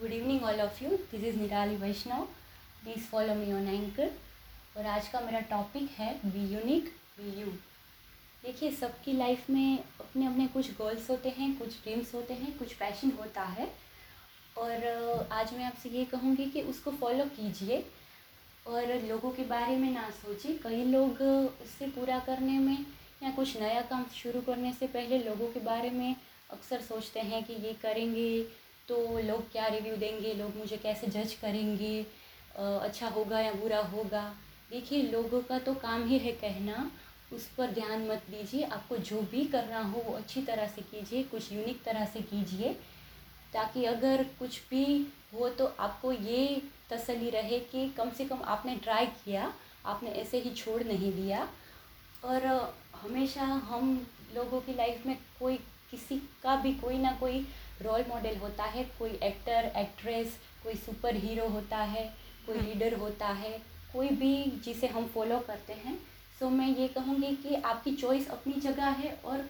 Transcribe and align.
Good 0.00 0.12
evening 0.12 0.42
all 0.42 0.60
of 0.60 0.82
you 0.84 0.90
this 0.90 1.24
is 1.24 1.36
Nirali 1.36 1.76
Vaishnav 1.76 2.24
please 2.82 3.04
follow 3.04 3.34
me 3.34 3.52
on 3.52 3.68
Anchor 3.68 4.10
और 4.76 4.86
आज 4.86 5.08
का 5.08 5.20
मेरा 5.20 5.40
topic 5.40 5.90
है 5.90 6.12
बी 6.24 6.46
यूनिक 6.54 6.92
बी 7.18 7.40
यू 7.40 7.46
देखिए, 8.44 8.70
सबकी 8.70 9.12
लाइफ 9.12 9.48
में 9.50 9.78
अपने 9.78 10.26
अपने 10.26 10.46
कुछ 10.46 10.70
गोल्स 10.70 11.08
होते 11.10 11.28
हैं, 11.28 11.58
कुछ 11.58 11.68
ड्रीम्स 11.68 12.14
होते 12.14 12.34
हैं, 12.34 12.58
कुछ 12.58 12.72
पैशन 12.72 13.10
होता 13.10 13.42
है। 13.42 13.68
और 14.58 15.28
आज 15.32 15.52
मैं 15.54 15.64
आपसे 15.64 15.88
ये 15.88 16.04
कहूँगी 16.04 16.46
कि 16.46 16.62
उसको 16.62 16.90
फॉलो 16.90 17.24
कीजिए। 17.24 17.84
और 18.66 18.94
लोगों 19.04 19.30
के 19.30 19.44
बारे 19.44 19.76
में 19.76 19.90
ना 19.90 20.08
सोचिए। 20.10 20.58
कई 20.58 20.84
लोग 20.84 21.22
उससे 21.62 21.86
पूरा 21.86 22.18
करने 22.18 22.58
में 22.58 22.78
या 23.22 23.30
कुछ 23.30 23.56
नया 23.56 23.80
काम 23.80 24.04
शुरू 24.14 24.40
करने 24.40 24.72
से 24.72 24.86
पहले 24.86 25.18
लोगों 25.18 25.48
के 25.52 25.60
बारे 25.60 25.90
में 25.90 26.14
अक्सर 26.50 26.80
सोचते 26.80 27.20
हैं 27.20 27.42
कि 27.44 27.52
ये 27.52 27.72
करेंगे 27.82 28.28
तो 28.88 28.96
लोग 29.20 29.50
क्या 29.52 29.66
रिव्यू 29.66 29.96
देंगे, 29.96 30.32
लोग 30.34 30.56
मुझे 30.56 30.76
कैसे 30.76 31.06
जज 31.08 31.32
करेंगे 31.34 32.06
अच्छा 32.56 33.08
होगा 33.08 33.40
या 33.40 33.52
बुरा 33.52 33.80
होगा? 33.86 34.22
देखिए, 34.70 35.02
लोगों 35.02 35.40
का 35.40 35.58
तो 35.58 35.74
काम 35.76 36.06
ही 36.08 36.18
है 36.18 36.32
कहना। 36.34 36.90
उस 37.32 37.46
पर 37.56 37.70
ध्यान 37.70 38.06
मत 38.08 38.22
दीजिए। 38.30 38.62
आपको 38.64 38.96
जो 38.98 39.20
भी 39.30 39.44
करना 39.46 39.80
हो, 39.82 40.02
वो 40.06 40.12
अच्छी 40.12 40.42
तरह 40.42 40.66
से 40.66 40.82
कीजिए, 40.82 41.22
कुछ 41.22 41.52
यूनिक 41.52 41.82
तरह 41.84 42.04
से 42.06 42.20
कीजिए। 42.22 42.72
ताकि 43.52 43.84
अगर 43.84 44.22
कुछ 44.38 44.60
भी 44.70 44.84
हो 45.32 45.48
तो 45.48 45.66
आपको 45.80 46.12
ये 46.12 46.62
तसली 46.90 47.30
रहे 47.30 47.58
कि 47.62 47.88
कम 47.88 48.10
से 48.10 48.24
कम 48.24 48.42
आपने 48.44 48.76
ट्राई 48.76 49.06
किया, 49.06 49.52
आपने 49.86 50.10
ऐसे 50.12 50.38
ही 50.40 50.50
छोड़ 50.52 50.82
नहीं 50.82 51.12
दिया। 51.12 51.48
और 52.24 52.46
हमेशा 52.96 53.42
हम 53.42 54.06
लोगों 54.34 54.60
की 54.60 54.74
लाइफ 54.74 55.06
में 55.06 55.16
कोई 55.40 55.56
किसी 55.90 56.18
का 56.42 56.56
भी 56.56 56.72
कोई 56.74 56.98
ना 56.98 57.12
कोई 57.20 57.46
रोल 57.82 58.04
मॉडल 58.08 58.36
होता 58.36 58.64
है 58.64 58.84
कोई 58.98 59.10
एक्टर 59.22 59.72
एक्ट्रेस 59.76 60.38
कोई 60.62 60.74
सुपर 60.76 61.16
हीरो 61.16 61.48
होता 61.48 61.78
है 61.84 62.04
कोई 62.46 62.58
लीडर 62.58 62.94
हाँ। 62.94 63.00
होता 63.00 63.28
है 63.34 63.50
कोई 63.92 64.08
भी 64.08 64.60
जिसे 64.64 64.86
हम 64.86 65.06
फॉलो 65.06 65.38
करते 65.38 65.72
हैं। 65.74 65.96
सो 66.38 66.48
मैं 66.50 66.68
ये 66.68 66.88
कहूँगी 66.88 67.34
कि 67.36 67.54
आपकी 67.54 67.94
चॉइस 67.96 68.28
अपनी 68.30 68.60
जगह 68.60 68.86
है 68.94 69.12
और 69.24 69.44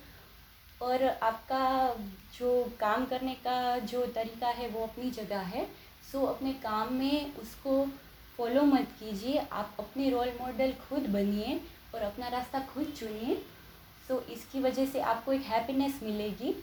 और 0.82 1.04
आपका 1.04 1.94
जो 2.38 2.50
काम 2.80 3.04
करने 3.06 3.34
का 3.44 3.78
जो 3.78 4.04
तरीका 4.06 4.48
है 4.48 4.68
वो 4.68 4.82
अपनी 4.82 5.10
जगह 5.10 5.40
है। 5.48 5.66
सो 6.12 6.24
अपने 6.24 6.52
काम 6.62 6.92
में 6.92 7.34
उसको 7.34 7.84
फॉलो 8.36 8.62
मत 8.62 8.88
कीजिए। 9.00 9.38
आप 9.38 9.76
अपने 9.78 10.10
रोल 10.10 10.32
मॉडल 10.40 10.72
खुद 10.88 11.06
बनिए 11.10 11.60
और 11.94 12.02
अपना 12.02 12.28
रास्ता 12.28 12.60
खुद 12.74 12.92
चुनिए। 12.98 13.36
सो 14.08 14.20
इसकी 14.30 14.60
वजह 14.60 14.86
से 14.86 15.00
आपको 15.02 15.32
एक 15.32 15.42
हैप्पीनेस 15.42 16.00
मिलेगी। 16.02 16.54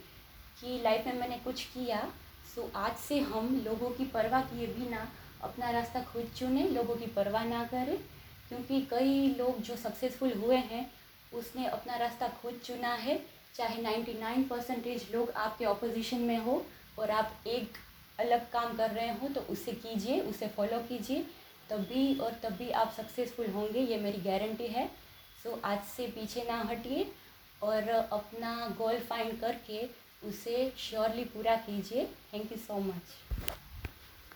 कि 0.64 0.78
लाइफ 0.84 1.06
में 1.06 1.14
मैंने 1.14 1.38
कुछ 1.38 1.64
किया 1.66 2.00
सो 2.56 2.70
आज 2.76 2.96
से 2.98 3.20
हम 3.22 3.56
लोगों 3.66 3.90
की 3.90 4.06
परवाह 4.06 4.42
किए 4.44 4.68
बिना 4.68 5.08
अपना 5.44 5.70
रास्ता 5.72 6.02
खुद 6.04 6.30
चुने, 6.38 6.68
लोगों 6.70 6.96
की 6.96 7.06
परवाह 7.08 7.46
ना 7.46 7.64
करें, 7.64 7.98
क्योंकि 8.50 8.80
कई 8.92 9.28
लोग 9.38 9.62
जो 9.62 9.76
सक्सेसफुल 9.76 10.34
हुए 10.34 10.56
हैं, 10.56 10.90
उसने 11.34 11.66
अपना 11.68 11.96
रास्ता 11.98 12.28
खुद 12.42 12.60
चुना 12.66 12.94
है। 12.96 13.20
चाहे 13.56 13.82
नाइन्टी 13.82 14.14
नाइन 14.14 14.44
परसेंटेज 14.44 15.08
लोग 15.14 15.32
आपके 15.38 15.66
ऑपोजिशन 15.66 16.20
में 16.20 16.38
हो 16.38 16.66
और 17.00 17.12
आप 17.12 17.48
एक 17.48 17.78
अलग 18.20 18.50
काम 18.52 18.76
कर 18.78 18.92
रहे 18.92 19.10
हो 19.12 19.28
तो 19.30 19.42
उसे 19.50 19.72
कीजिए, 19.74 20.20
उसे 20.22 20.48
फॉलो 20.48 20.80
कीजिए। 20.80 21.26
तभी 21.70 22.16
और 22.20 22.34
तभी 22.44 22.70
आप 22.72 22.94
सक्सेसफुल 22.98 23.50
होंगे, 23.50 23.80
ये 23.82 23.98
मेरी 23.98 24.22
गारंटी 24.22 24.68
है। 24.68 24.88
सो 25.44 25.60
आज 25.66 25.84
से 25.88 26.08
पीछे 26.10 26.44
ना 26.44 26.62
हटिए 26.70 27.12
और 27.64 27.90
अपना 27.90 28.56
गोल 28.78 29.00
फाइंड 29.02 29.40
करके 29.42 29.84
उसे 30.28 30.72
श्योरली 30.80 31.24
पूरा 31.26 31.56
कीजिए। 31.66 32.06
Thank 32.34 32.52
you 32.52 32.58
so 32.58 32.80
much 32.80 33.42